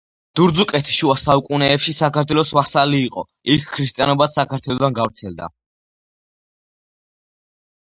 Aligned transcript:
დურძუკეთი 0.37 0.95
შუა 0.99 1.15
საუკუნეებშიც 1.23 1.99
საქართველოს 2.03 2.53
ვასალი 2.59 3.03
იყო, 3.09 3.25
იქ 3.57 3.69
ქრისტიანობაც 3.75 4.39
საქართველოდან 4.41 4.99
გავრცელდა. 4.99 5.53